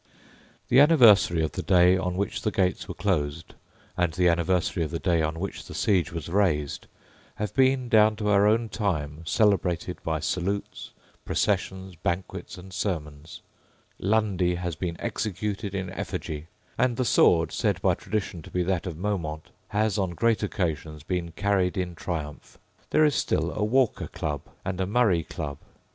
The 0.69 0.79
anniversary 0.79 1.43
of 1.43 1.51
the 1.51 1.61
day 1.61 1.95
on 1.95 2.17
which 2.17 2.41
the 2.41 2.49
gates 2.49 2.87
were 2.87 2.95
closed, 2.95 3.53
and 3.95 4.11
the 4.11 4.29
anniversary 4.29 4.81
of 4.83 4.89
the 4.89 4.97
day 4.97 5.21
on 5.21 5.39
which 5.39 5.65
the 5.67 5.75
siege 5.75 6.11
was 6.11 6.27
raised, 6.27 6.87
have 7.35 7.53
been 7.53 7.87
down 7.87 8.15
to 8.15 8.27
our 8.29 8.47
own 8.47 8.67
time 8.67 9.21
celebrated 9.27 10.01
by 10.01 10.19
salutes, 10.19 10.89
processions, 11.23 11.95
banquets, 11.97 12.57
and 12.57 12.73
sermons: 12.73 13.41
Lundy 13.99 14.55
has 14.55 14.75
been 14.75 14.99
executed 14.99 15.75
in 15.75 15.91
effigy; 15.91 16.47
and 16.79 16.97
the 16.97 17.05
sword, 17.05 17.51
said 17.51 17.79
by 17.83 17.93
tradition 17.93 18.41
to 18.41 18.49
be 18.49 18.63
that 18.63 18.87
of 18.87 18.97
Maumont, 18.97 19.51
has, 19.67 19.99
on 19.99 20.15
great 20.15 20.41
occasions, 20.41 21.03
been 21.03 21.29
carried 21.33 21.77
in 21.77 21.93
triumph. 21.93 22.57
There 22.89 23.05
is 23.05 23.13
still 23.13 23.51
a 23.53 23.63
Walker 23.63 24.07
Club 24.07 24.41
and 24.65 24.81
a 24.81 24.87
Murray 24.87 25.21
Club. 25.23 25.59